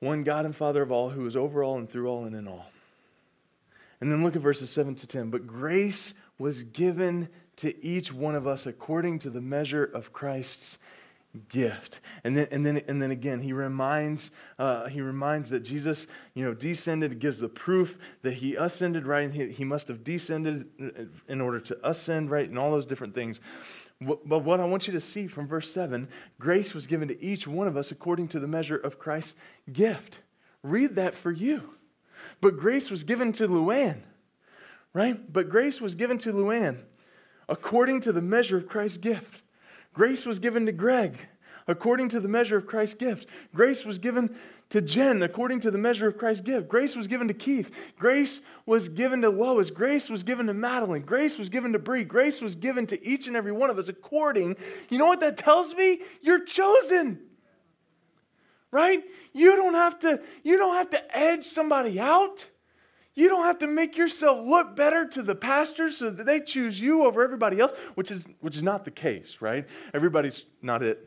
[0.00, 2.46] one God and Father of all, who is over all and through all and in
[2.46, 2.66] all.
[4.00, 5.30] And then look at verses 7 to 10.
[5.30, 10.78] But grace was given to each one of us according to the measure of Christ's
[11.48, 12.00] gift.
[12.24, 16.44] And then, and then, and then again, he reminds, uh, he reminds that Jesus, you
[16.44, 19.24] know, descended, gives the proof that he ascended, right?
[19.24, 20.66] and He, he must have descended
[21.28, 22.48] in order to ascend, right?
[22.48, 23.40] And all those different things.
[24.00, 27.46] But what I want you to see from verse 7 grace was given to each
[27.46, 29.36] one of us according to the measure of Christ's
[29.72, 30.20] gift.
[30.62, 31.74] Read that for you.
[32.40, 34.00] But grace was given to Luann,
[34.94, 35.30] right?
[35.30, 36.78] But grace was given to Luann
[37.48, 39.39] according to the measure of Christ's gift.
[39.92, 41.16] Grace was given to Greg
[41.66, 43.26] according to the measure of Christ's gift.
[43.54, 44.34] Grace was given
[44.70, 46.68] to Jen according to the measure of Christ's gift.
[46.68, 47.70] Grace was given to Keith.
[47.98, 49.70] Grace was given to Lois.
[49.70, 51.02] Grace was given to Madeline.
[51.02, 52.04] Grace was given to Bree.
[52.04, 54.56] Grace was given to each and every one of us according.
[54.88, 56.00] You know what that tells me?
[56.22, 57.20] You're chosen.
[58.70, 59.02] Right?
[59.32, 62.46] You don't have to you don't have to edge somebody out.
[63.20, 66.80] You don't have to make yourself look better to the pastors so that they choose
[66.80, 69.66] you over everybody else, which is, which is not the case, right?
[69.92, 71.06] Everybody's not it.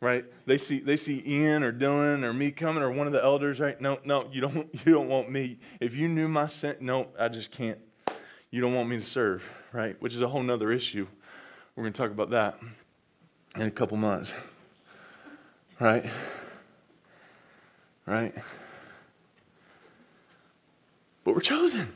[0.00, 0.24] Right?
[0.44, 3.60] They see, they see Ian or Dylan or me coming or one of the elders,
[3.60, 3.80] right?
[3.80, 5.60] No, no, you don't, you don't want me.
[5.78, 7.78] If you knew my sin, no, I just can't.
[8.50, 9.94] You don't want me to serve, right?
[10.02, 11.06] Which is a whole nother issue.
[11.76, 12.58] We're going to talk about that
[13.54, 14.34] in a couple months.
[15.78, 16.10] Right?
[18.04, 18.34] Right?
[21.26, 21.92] But we're chosen.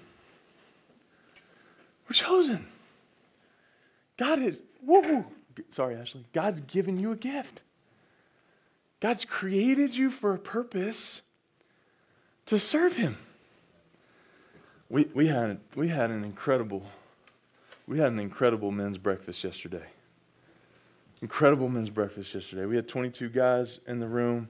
[2.09, 2.67] We're chosen.
[4.19, 5.25] God is, woo,
[5.71, 6.27] sorry, Ashley.
[6.33, 7.63] God's given you a gift.
[8.99, 11.23] God's created you for a purpose
[12.47, 13.17] to serve Him.
[14.89, 16.83] We, we, had, we had an incredible,
[17.87, 19.87] we had an incredible men's breakfast yesterday.
[21.23, 22.67] Incredible men's breakfast yesterday.
[22.67, 24.49] We had 22 guys in the room.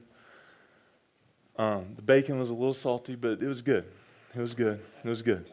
[1.57, 3.85] Um, the bacon was a little salty, but it was good.
[4.33, 4.79] It was good.
[5.03, 5.45] It was good.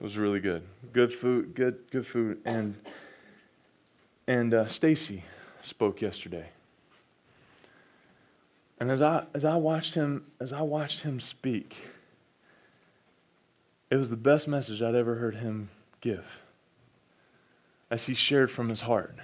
[0.00, 0.62] It was really good.
[0.92, 1.54] Good food.
[1.54, 2.40] Good good food.
[2.44, 2.74] And
[4.26, 5.24] and uh, Stacy
[5.62, 6.48] spoke yesterday.
[8.78, 11.76] And as I as I watched him as I watched him speak,
[13.90, 15.70] it was the best message I'd ever heard him
[16.00, 16.26] give.
[17.90, 19.14] As he shared from his heart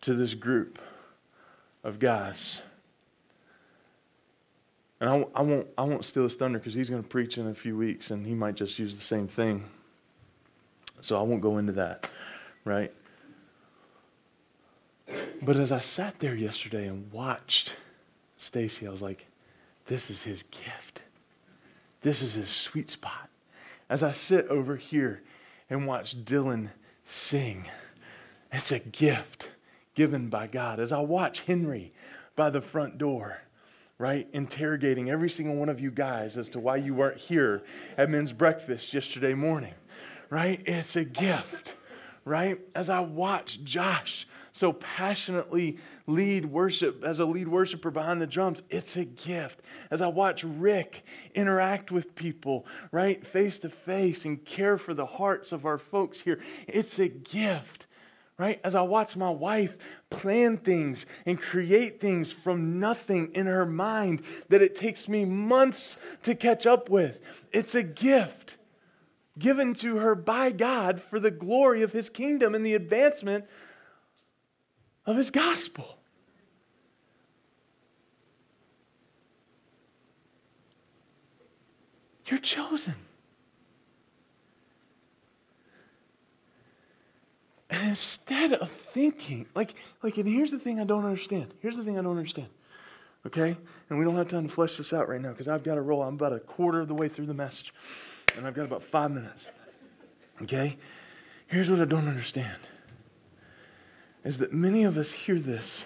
[0.00, 0.78] to this group
[1.84, 2.60] of guys.
[5.04, 7.46] And I, I won't I won't steal his thunder because he's going to preach in
[7.48, 9.64] a few weeks and he might just use the same thing.
[11.00, 12.08] So I won't go into that,
[12.64, 12.90] right?
[15.42, 17.76] But as I sat there yesterday and watched
[18.38, 19.26] Stacy, I was like,
[19.88, 21.02] this is his gift.
[22.00, 23.28] This is his sweet spot.
[23.90, 25.20] As I sit over here
[25.68, 26.70] and watch Dylan
[27.04, 27.66] sing,
[28.50, 29.50] it's a gift
[29.94, 30.80] given by God.
[30.80, 31.92] As I watch Henry
[32.36, 33.42] by the front door,
[33.98, 37.62] right, interrogating every single one of you guys as to why you weren't here
[37.96, 39.74] at men's breakfast yesterday morning,
[40.30, 40.60] right?
[40.66, 41.74] It's a gift,
[42.24, 42.60] right?
[42.74, 48.62] As I watch Josh so passionately lead worship as a lead worshiper behind the drums,
[48.70, 49.62] it's a gift.
[49.90, 51.04] As I watch Rick
[51.34, 56.20] interact with people, right, face to face and care for the hearts of our folks
[56.20, 57.86] here, it's a gift.
[58.36, 58.60] Right?
[58.64, 59.78] As I watch my wife
[60.10, 65.96] plan things and create things from nothing in her mind that it takes me months
[66.24, 67.20] to catch up with,
[67.52, 68.56] it's a gift
[69.38, 73.44] given to her by God for the glory of His kingdom and the advancement
[75.06, 75.98] of his gospel.
[82.26, 82.94] You're chosen.
[87.70, 91.54] And instead of thinking, like, like, and here's the thing I don't understand.
[91.60, 92.48] Here's the thing I don't understand.
[93.26, 93.56] Okay?
[93.88, 95.80] And we don't have time to flesh this out right now because I've got to
[95.80, 96.02] roll.
[96.02, 97.72] I'm about a quarter of the way through the message.
[98.36, 99.48] And I've got about five minutes.
[100.42, 100.76] Okay?
[101.46, 102.58] Here's what I don't understand
[104.24, 105.84] is that many of us hear this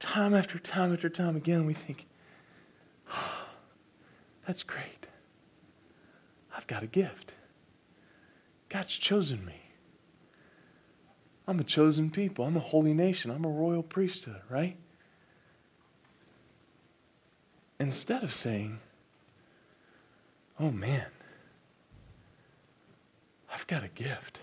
[0.00, 1.64] time after time after time again.
[1.64, 2.06] We think,
[3.12, 3.46] oh,
[4.46, 5.06] that's great.
[6.56, 7.34] I've got a gift.
[8.68, 9.62] God's chosen me.
[11.48, 12.44] I'm a chosen people.
[12.44, 13.30] I'm a holy nation.
[13.30, 14.76] I'm a royal priesthood, right?
[17.80, 18.80] Instead of saying,
[20.60, 21.06] oh man,
[23.50, 24.40] I've got a gift.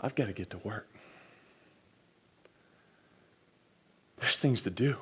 [0.00, 0.88] I've got to get to work.
[4.20, 4.96] There's things to do.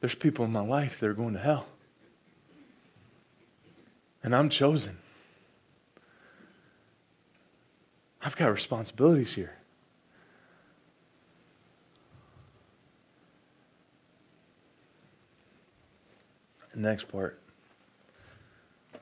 [0.00, 1.66] There's people in my life that are going to hell.
[4.22, 4.96] And I'm chosen.
[8.22, 9.52] I've got responsibilities here.
[16.74, 17.38] Next part,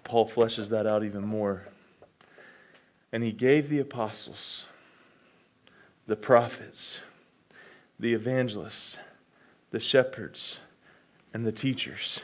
[0.03, 1.67] Paul fleshes that out even more
[3.13, 4.65] and he gave the apostles,
[6.07, 7.01] the prophets,
[7.99, 8.99] the evangelists,
[9.71, 10.61] the shepherds,
[11.35, 12.21] and the teachers.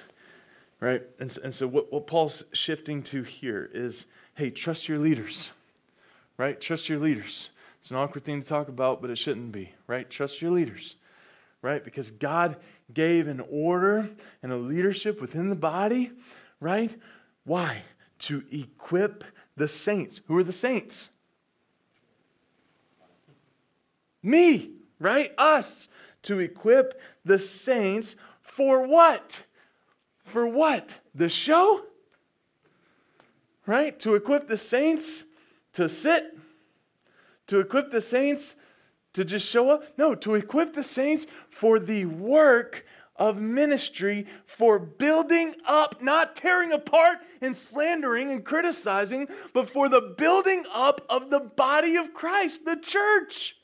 [0.81, 1.03] Right?
[1.19, 5.51] And, and so, what, what Paul's shifting to here is hey, trust your leaders.
[6.39, 6.61] Right?
[6.61, 7.51] Trust your leaders.
[7.81, 9.73] It's an awkward thing to talk about, but it shouldn't be.
[9.87, 10.09] Right?
[10.09, 10.97] Trust your leaders.
[11.63, 11.83] Right?
[11.83, 12.57] Because God
[12.93, 14.09] gave an order
[14.43, 16.13] and a leadership within the body.
[16.61, 16.95] Right?
[17.45, 17.83] Why?
[18.21, 19.25] To equip
[19.57, 20.21] the saints.
[20.27, 21.11] Who are the saints?
[24.23, 25.33] Me, right?
[25.39, 25.89] Us.
[26.25, 29.41] To equip the saints for what?
[30.25, 30.91] For what?
[31.15, 31.83] The show?
[33.65, 33.99] Right?
[34.01, 35.25] To equip the saints
[35.77, 36.37] to sit?
[37.49, 38.57] To equip the saints
[39.13, 39.85] to just show up?
[39.97, 42.85] No, to equip the saints for the work
[43.15, 50.15] of ministry for building up, not tearing apart and slandering and criticizing, but for the
[50.19, 53.57] building up of the body of Christ, the church.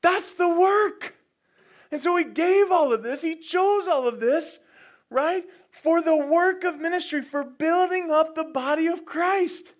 [0.00, 1.14] That's the work.
[1.90, 4.58] And so he gave all of this, he chose all of this,
[5.10, 5.44] right?
[5.70, 9.72] For the work of ministry, for building up the body of Christ.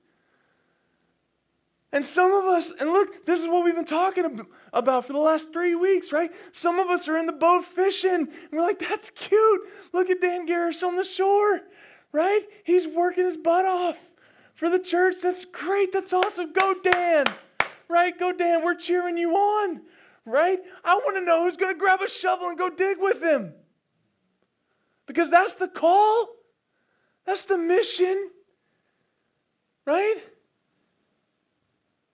[1.93, 5.19] And some of us, and look, this is what we've been talking about for the
[5.19, 6.31] last three weeks, right?
[6.53, 9.61] Some of us are in the boat fishing, and we're like, that's cute.
[9.93, 11.61] Look at Dan Garrish on the shore,
[12.11, 12.43] right?
[12.65, 13.99] He's working his butt off
[14.55, 15.17] for the church.
[15.23, 15.93] That's great.
[15.93, 16.55] That's awesome.
[16.55, 17.27] Go, Dan,
[17.89, 18.19] right?
[18.19, 18.65] Go, Dan.
[18.65, 19.83] We're cheering you on,
[20.25, 20.61] right?
[20.83, 23.53] I want to know who's going to grab a shovel and go dig with him.
[25.07, 26.29] Because that's the call,
[27.27, 28.31] that's the mission,
[29.85, 30.17] right?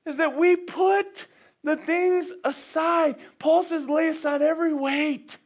[0.08, 1.26] Is that we put
[1.62, 3.16] the things aside.
[3.38, 5.38] Paul says, lay aside every weight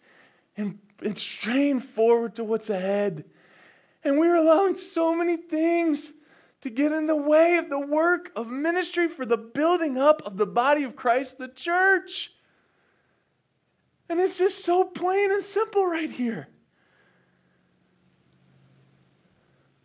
[0.56, 3.24] and, and strain forward to what's ahead.
[4.04, 6.12] And we're allowing so many things
[6.62, 10.36] to get in the way of the work of ministry for the building up of
[10.36, 12.30] the body of Christ, the church.
[14.08, 16.48] And it's just so plain and simple right here.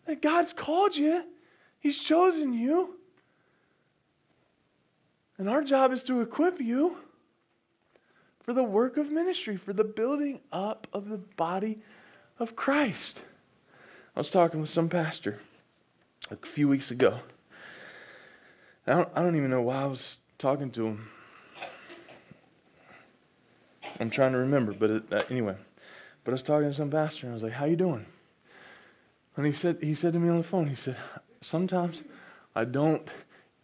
[0.06, 1.24] That God's called you,
[1.80, 2.97] He's chosen you.
[5.38, 6.98] And our job is to equip you
[8.42, 11.80] for the work of ministry, for the building up of the body
[12.40, 13.22] of Christ.
[14.16, 15.40] I was talking with some pastor
[16.32, 17.20] a few weeks ago.
[18.88, 21.10] I don't, I don't even know why I was talking to him.
[24.00, 25.56] I'm trying to remember, but it, uh, anyway.
[26.24, 28.06] But I was talking to some pastor, and I was like, "How you doing?"
[29.36, 30.98] And he said, he said to me on the phone, he said,
[31.42, 32.04] "Sometimes
[32.56, 33.08] I don't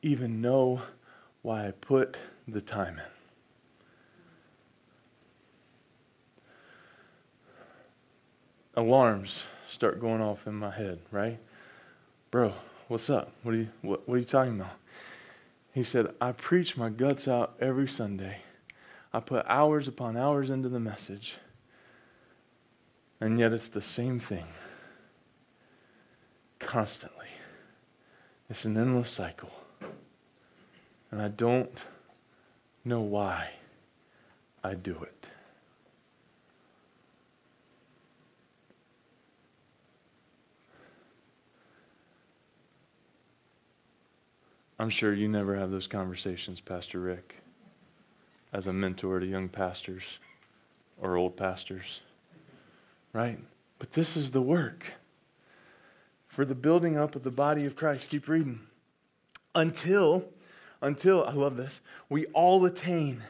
[0.01, 0.81] even know
[1.43, 3.05] why I put the time in."
[8.75, 11.39] Alarms start going off in my head, right?
[12.31, 12.53] Bro,
[12.87, 13.31] what's up?
[13.43, 14.73] What are you what, what are you talking about?
[15.73, 18.37] He said, I preach my guts out every Sunday.
[19.11, 21.37] I put hours upon hours into the message.
[23.19, 24.45] And yet it's the same thing.
[26.59, 27.27] Constantly.
[28.49, 29.51] It's an endless cycle.
[31.13, 31.83] And I don't
[32.83, 33.51] know why
[34.63, 35.27] I do it.
[44.79, 47.35] I'm sure you never have those conversations, Pastor Rick,
[48.51, 50.17] as a mentor to young pastors
[50.99, 52.01] or old pastors,
[53.13, 53.37] right?
[53.77, 54.83] But this is the work
[56.27, 58.09] for the building up of the body of Christ.
[58.09, 58.61] Keep reading.
[59.53, 60.25] Until,
[60.83, 63.23] until, I love this, we all attain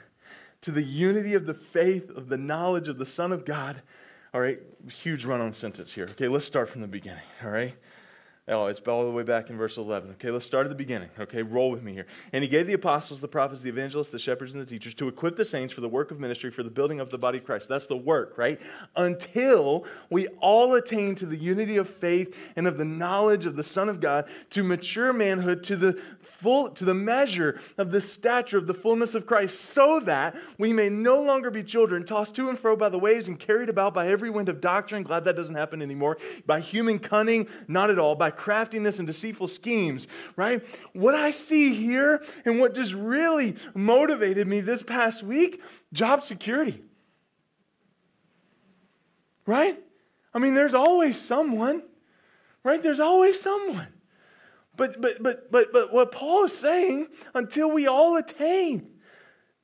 [0.61, 3.81] to the unity of the faith, of the knowledge of the Son of God.
[4.33, 6.07] All right, huge run on sentence here.
[6.11, 7.23] Okay, let's start from the beginning.
[7.43, 7.75] All right.
[8.45, 10.11] Oh, it's all the way back in verse 11.
[10.11, 11.09] Okay, let's start at the beginning.
[11.17, 12.07] Okay, roll with me here.
[12.33, 15.07] And he gave the apostles, the prophets, the evangelists, the shepherds, and the teachers to
[15.07, 17.45] equip the saints for the work of ministry, for the building of the body of
[17.45, 17.69] Christ.
[17.69, 18.59] That's the work, right?
[18.97, 23.63] Until we all attain to the unity of faith and of the knowledge of the
[23.63, 28.57] Son of God, to mature manhood, to the full, to the measure of the stature
[28.57, 32.49] of the fullness of Christ, so that we may no longer be children, tossed to
[32.49, 35.03] and fro by the waves and carried about by every wind of doctrine.
[35.03, 36.17] Glad that doesn't happen anymore.
[36.45, 38.15] By human cunning, not at all.
[38.15, 40.65] By craftiness and deceitful schemes, right?
[40.93, 46.81] What I see here and what just really motivated me this past week job security.
[49.45, 49.77] Right?
[50.33, 51.83] I mean, there's always someone,
[52.63, 52.81] right?
[52.81, 53.87] There's always someone.
[54.75, 58.92] But, but, but, but, but what Paul is saying, until we all attain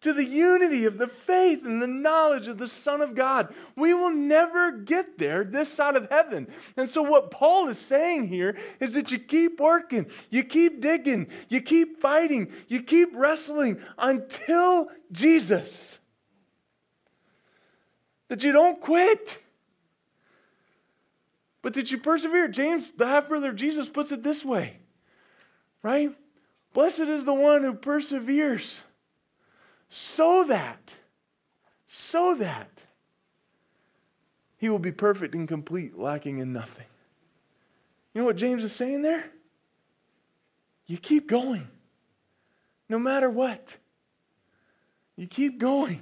[0.01, 3.53] to the unity of the faith and the knowledge of the Son of God.
[3.75, 6.47] We will never get there this side of heaven.
[6.77, 11.27] And so, what Paul is saying here is that you keep working, you keep digging,
[11.49, 15.97] you keep fighting, you keep wrestling until Jesus.
[18.29, 19.39] That you don't quit,
[21.61, 22.47] but that you persevere.
[22.47, 24.77] James, the half brother of Jesus, puts it this way,
[25.83, 26.15] right?
[26.73, 28.79] Blessed is the one who perseveres
[29.89, 30.93] so that,
[31.85, 32.69] so that
[34.57, 36.85] he will be perfect and complete, lacking in nothing.
[38.13, 39.25] You know what James is saying there?
[40.85, 41.67] You keep going,
[42.87, 43.77] no matter what.
[45.15, 46.01] You keep going,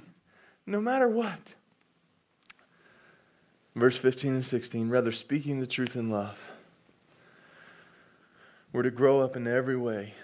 [0.66, 1.40] no matter what.
[3.74, 6.38] Verse 15 and 16, rather speaking the truth in love,
[8.72, 10.14] we're to grow up in every way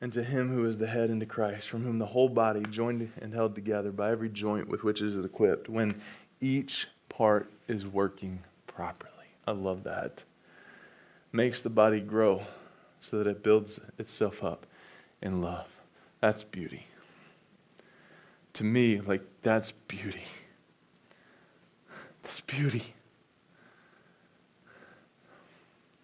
[0.00, 3.10] and to him who is the head into Christ, from whom the whole body, joined
[3.20, 6.00] and held together by every joint with which it is equipped, when
[6.40, 9.12] each part is working properly.
[9.46, 10.22] I love that.
[11.32, 12.42] Makes the body grow
[13.00, 14.66] so that it builds itself up
[15.20, 15.66] in love.
[16.20, 16.86] That's beauty.
[18.54, 20.24] To me, like, that's beauty.
[22.22, 22.94] That's beauty.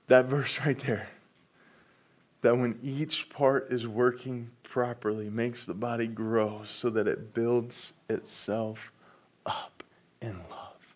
[0.09, 1.09] That verse right there
[2.45, 7.95] that when each part is working properly, makes the body grow so that it builds
[8.11, 8.93] itself
[9.47, 9.83] up
[10.21, 10.95] in love.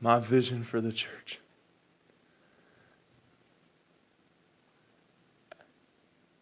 [0.00, 1.40] My vision for the church.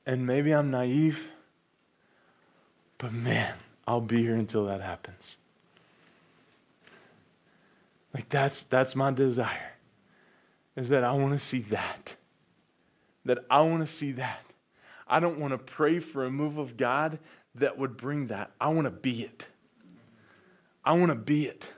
[0.04, 1.18] And maybe I'm naive,
[2.98, 3.54] but man,
[3.86, 5.38] I'll be here until that happens.
[8.12, 9.72] Like that's that's my desire.
[10.76, 12.14] Is that I want to see that
[13.28, 14.40] that I want to see that.
[15.06, 17.18] I don't want to pray for a move of God
[17.56, 18.52] that would bring that.
[18.58, 19.46] I want to be it.
[20.82, 21.68] I want to be it.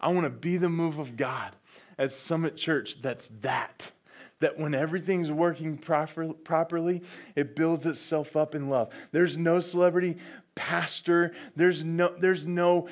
[0.00, 1.52] I want to be the move of God
[1.98, 3.92] as Summit Church that's that.
[4.40, 7.02] that when everything's working proper, properly,
[7.36, 8.90] it builds itself up in love.
[9.12, 10.16] There's no celebrity
[10.56, 12.88] pastor, there's no, there's no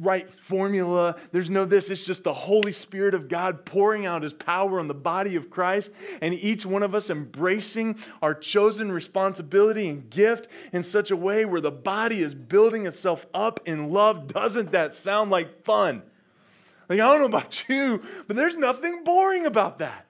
[0.00, 1.16] right formula.
[1.32, 1.90] There's no this.
[1.90, 5.50] It's just the Holy Spirit of God pouring out his power on the body of
[5.50, 11.16] Christ, and each one of us embracing our chosen responsibility and gift in such a
[11.16, 14.28] way where the body is building itself up in love.
[14.28, 16.02] Doesn't that sound like fun?
[16.88, 20.06] Like, I don't know about you, but there's nothing boring about that.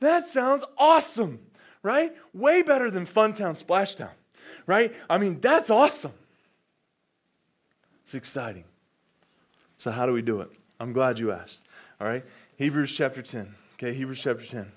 [0.00, 1.40] That sounds awesome,
[1.82, 2.14] right?
[2.32, 4.10] Way better than Funtown Splashtown,
[4.66, 4.94] right?
[5.08, 6.12] I mean, that's awesome.
[8.04, 8.64] It's exciting.
[9.84, 10.50] So, how do we do it?
[10.80, 11.60] I'm glad you asked.
[12.00, 12.24] All right?
[12.56, 13.54] Hebrews chapter 10.
[13.74, 14.72] Okay, Hebrews chapter 10.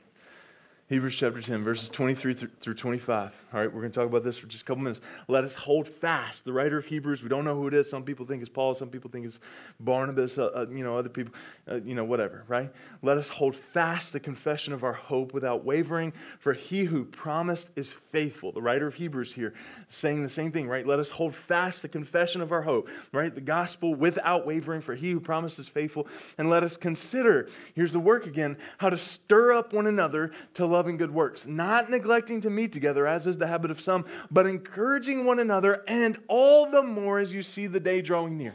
[0.90, 3.34] Hebrews chapter 10, verses 23 through 25.
[3.52, 5.02] All right, we're going to talk about this for just a couple minutes.
[5.28, 6.46] Let us hold fast.
[6.46, 7.90] The writer of Hebrews, we don't know who it is.
[7.90, 9.42] Some people think it's Paul, some people think it's
[9.82, 11.34] Barnabas, uh, uh, you know, other people,
[11.70, 12.72] uh, you know, whatever, right?
[13.02, 17.70] Let us hold fast the confession of our hope without wavering, for he who promised
[17.76, 18.54] is faithful.
[18.54, 19.56] The writer of Hebrews here
[19.90, 20.88] saying the same thing, right?
[20.88, 23.36] Let us hold fast the confession of our hope, right?
[23.36, 26.08] The gospel without wavering, for he who promised is faithful.
[26.38, 30.66] And let us consider, here's the work again, how to stir up one another to
[30.66, 34.06] love loving good works, not neglecting to meet together, as is the habit of some,
[34.30, 38.54] but encouraging one another, and all the more as you see the day drawing near.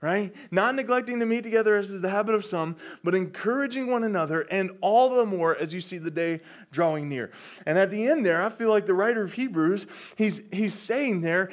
[0.00, 0.34] Right?
[0.50, 4.42] Not neglecting to meet together, as is the habit of some, but encouraging one another,
[4.50, 7.32] and all the more as you see the day drawing near.
[7.66, 11.20] And at the end there, I feel like the writer of Hebrews, he's, he's saying
[11.20, 11.50] there,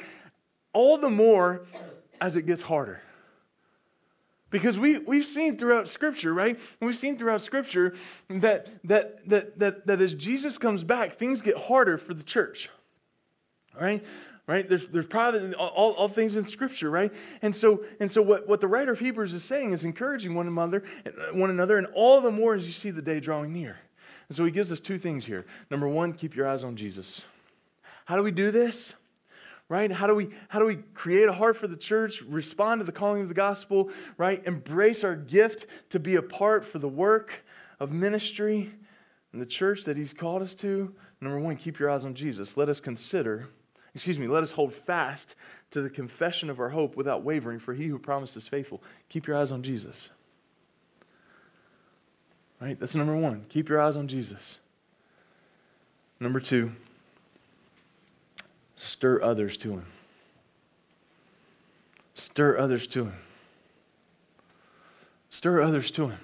[0.72, 1.66] all the more
[2.22, 3.02] as it gets harder.
[4.54, 6.56] Because we, we've seen throughout Scripture, right?
[6.78, 7.92] We've seen throughout Scripture
[8.30, 12.70] that, that, that, that, that as Jesus comes back, things get harder for the church.
[13.76, 14.04] Right?
[14.46, 14.68] Right?
[14.68, 17.12] There's, there's probably all, all things in Scripture, right?
[17.42, 20.46] And so, and so what, what the writer of Hebrews is saying is encouraging one
[20.46, 20.84] another,
[21.32, 23.76] one another, and all the more as you see the day drawing near.
[24.28, 25.46] And so he gives us two things here.
[25.68, 27.22] Number one, keep your eyes on Jesus.
[28.04, 28.94] How do we do this?
[29.68, 29.90] Right?
[29.90, 32.92] How do we how do we create a heart for the church, respond to the
[32.92, 34.42] calling of the gospel, right?
[34.46, 37.32] Embrace our gift to be a part for the work
[37.80, 38.72] of ministry
[39.32, 40.94] and the church that he's called us to.
[41.20, 42.56] Number 1, keep your eyes on Jesus.
[42.56, 43.48] Let us consider,
[43.94, 45.34] excuse me, let us hold fast
[45.70, 48.82] to the confession of our hope without wavering, for he who promised is faithful.
[49.08, 50.10] Keep your eyes on Jesus.
[52.60, 52.78] Right?
[52.78, 53.46] That's number 1.
[53.48, 54.58] Keep your eyes on Jesus.
[56.20, 56.70] Number 2,
[58.76, 59.86] Stir others to Him.
[62.14, 63.14] Stir others to Him.
[65.30, 66.20] Stir others to Him.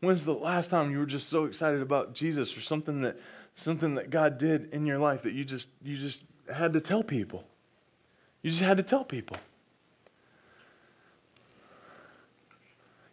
[0.00, 3.18] When's the last time you were just so excited about Jesus or something that
[3.54, 7.02] something that God did in your life that you just you just had to tell
[7.02, 7.44] people?
[8.42, 9.38] You just had to tell people.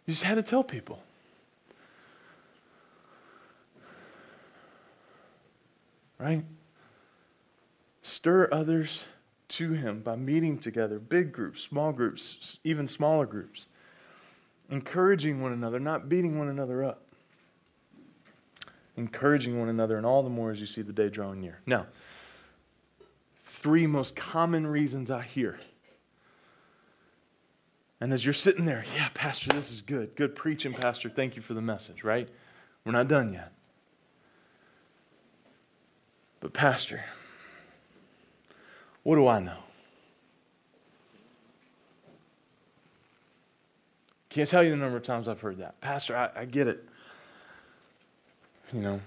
[0.06, 1.02] You just had to tell people.
[6.18, 6.44] Right?
[8.02, 9.04] Stir others
[9.48, 13.66] to Him by meeting together, big groups, small groups, even smaller groups.
[14.70, 17.02] Encouraging one another, not beating one another up.
[18.96, 21.60] Encouraging one another, and all the more as you see the day drawing near.
[21.66, 21.86] Now,
[23.46, 25.60] three most common reasons I hear.
[28.00, 30.16] And as you're sitting there, yeah, Pastor, this is good.
[30.16, 31.08] Good preaching, Pastor.
[31.08, 32.28] Thank you for the message, right?
[32.84, 33.52] We're not done yet.
[36.40, 37.04] But, Pastor,
[39.02, 39.58] what do I know?
[44.28, 45.78] Can't tell you the number of times I've heard that.
[45.80, 46.88] Pastor, I, I get it.
[48.72, 49.00] You know,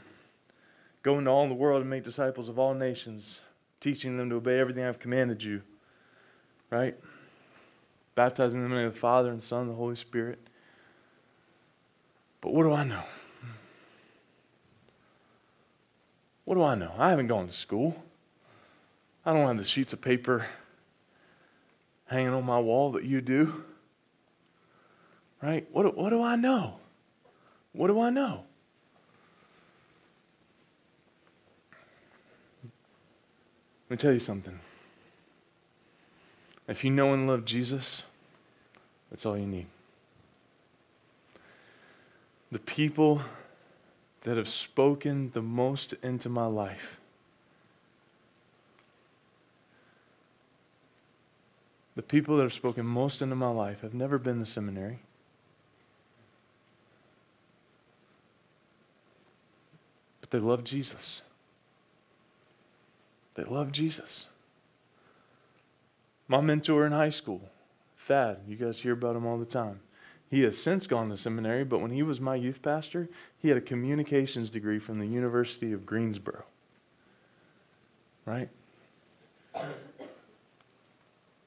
[1.02, 3.42] go into all the world and make disciples of all nations,
[3.80, 5.64] teaching them to obey everything I've commanded you.
[6.70, 6.96] Right?
[8.14, 10.40] Baptizing them in the name of the Father and Son and the Holy Spirit.
[12.42, 13.04] But what do I know?
[16.44, 16.92] What do I know?
[17.00, 17.96] I haven't gone to school.
[19.26, 20.46] I don't have the sheets of paper
[22.06, 23.64] hanging on my wall that you do.
[25.42, 25.68] Right?
[25.72, 26.76] What, what do I know?
[27.74, 28.44] What do I know?
[33.90, 34.60] Let me tell you something.
[36.68, 38.04] If you know and love Jesus,
[39.10, 39.68] that's all you need.
[42.52, 43.22] The people
[44.24, 47.00] that have spoken the most into my life
[51.96, 55.00] The people that have spoken most into my life have never been to seminary.
[60.20, 61.22] But they love Jesus.
[63.36, 64.26] They love Jesus.
[66.28, 67.42] My mentor in high school,
[68.08, 69.80] Thad, you guys hear about him all the time.
[70.30, 73.58] He has since gone to seminary, but when he was my youth pastor, he had
[73.58, 76.44] a communications degree from the University of Greensboro.
[78.26, 78.50] Right?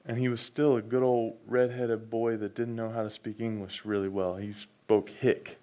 [0.08, 3.40] And he was still a good old red-headed boy that didn't know how to speak
[3.40, 4.36] English really well.
[4.36, 5.58] He spoke hick.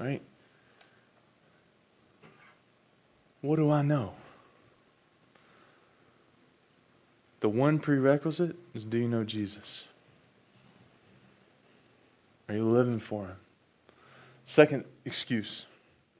[0.00, 0.20] Right?
[3.40, 4.14] What do I know?
[7.38, 9.84] The one prerequisite is do you know Jesus?
[12.48, 13.36] Are you living for him?
[14.44, 15.66] Second excuse,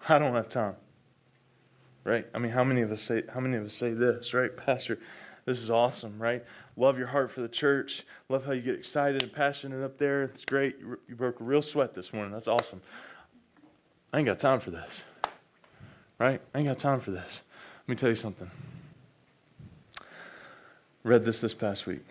[0.09, 0.77] I don't have time.
[2.05, 2.27] Right?
[2.35, 4.55] I mean, how many of us say how many of us say this, right?
[4.67, 4.99] Pastor,
[5.45, 6.45] this is awesome, right?
[6.77, 8.05] Love your heart for the church.
[8.29, 10.25] Love how you get excited and passionate up there.
[10.25, 10.77] It's great.
[10.81, 12.33] You broke a real sweat this morning.
[12.33, 12.81] That's awesome.
[14.13, 15.03] I ain't got time for this.
[16.19, 16.41] Right?
[16.55, 17.43] I ain't got time for this.
[17.83, 18.51] Let me tell you something.
[21.03, 22.03] Read this this past week.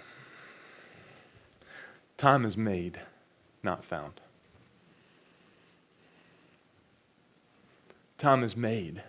[2.18, 3.00] Time is made,
[3.64, 4.20] not found.
[8.18, 9.02] Time is made,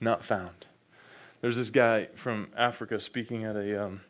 [0.00, 0.66] not found.
[1.40, 4.00] There's this guy from Africa speaking at a um,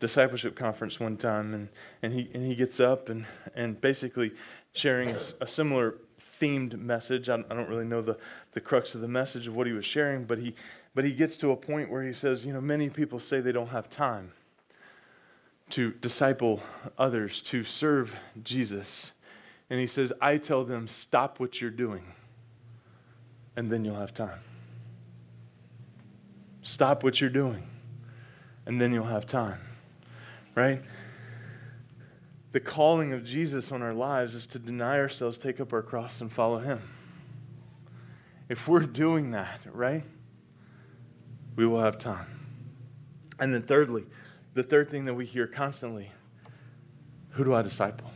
[0.00, 1.68] discipleship conference one time, and,
[2.02, 3.24] and, he, and he gets up and,
[3.54, 4.32] and basically
[4.72, 5.96] sharing a, a similar
[6.40, 7.28] themed message.
[7.28, 8.18] I, I don't really know the,
[8.52, 10.54] the crux of the message of what he was sharing, but he,
[10.94, 13.52] but he gets to a point where he says, You know, many people say they
[13.52, 14.32] don't have time
[15.70, 16.62] to disciple
[16.98, 19.12] others, to serve Jesus.
[19.70, 22.04] And he says, I tell them, stop what you're doing,
[23.56, 24.40] and then you'll have time.
[26.64, 27.62] Stop what you're doing,
[28.64, 29.60] and then you'll have time.
[30.54, 30.82] Right?
[32.52, 36.22] The calling of Jesus on our lives is to deny ourselves, take up our cross,
[36.22, 36.80] and follow him.
[38.48, 40.04] If we're doing that, right,
[41.54, 42.26] we will have time.
[43.38, 44.04] And then, thirdly,
[44.54, 46.10] the third thing that we hear constantly
[47.30, 48.10] who do I disciple?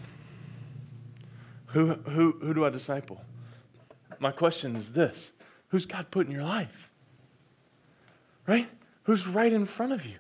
[1.67, 3.21] Who, who, who do I disciple?
[4.21, 5.33] My question is this
[5.69, 6.88] Who's God put in your life?
[8.49, 8.69] Right?
[9.05, 10.17] Who's right in front of you?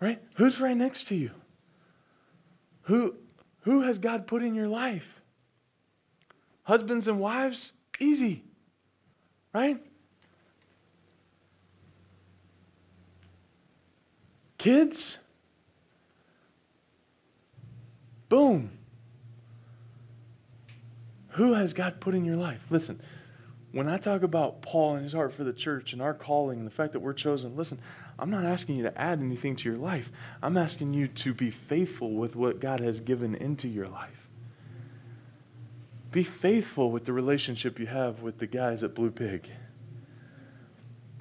[0.00, 0.20] Right?
[0.34, 1.30] Who's right next to you?
[2.82, 3.14] Who,
[3.60, 5.20] who has God put in your life?
[6.62, 7.72] Husbands and wives?
[8.00, 8.42] Easy.
[9.52, 9.78] Right?
[14.56, 15.18] Kids?
[18.30, 18.70] Boom.
[21.30, 22.60] Who has God put in your life?
[22.70, 23.00] Listen,
[23.72, 26.66] when I talk about Paul and his heart for the church and our calling and
[26.66, 27.80] the fact that we're chosen, listen,
[28.18, 30.10] I'm not asking you to add anything to your life.
[30.42, 34.28] I'm asking you to be faithful with what God has given into your life.
[36.10, 39.48] Be faithful with the relationship you have with the guys at Blue Pig.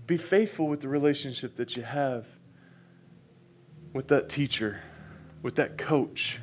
[0.08, 2.26] Be faithful with the relationship that you have
[3.93, 4.82] with that teacher,
[5.41, 6.39] with that coach,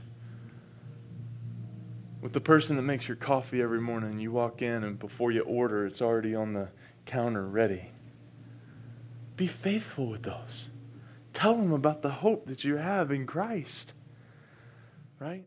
[2.20, 4.18] with the person that makes your coffee every morning.
[4.18, 6.68] You walk in, and before you order, it's already on the
[7.04, 7.90] counter ready.
[9.36, 10.68] Be faithful with those.
[11.32, 13.92] Tell them about the hope that you have in Christ,
[15.20, 15.46] right?